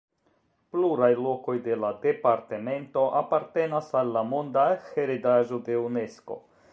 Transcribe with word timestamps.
Pluraj 0.75 1.09
lokoj 1.25 1.53
de 1.67 1.75
la 1.83 1.91
departemento 2.05 3.05
apartenas 3.21 3.93
al 4.01 4.11
la 4.17 4.27
monda 4.31 4.67
heredaĵo 4.89 5.61
de 5.69 5.81
Unesko. 5.87 6.39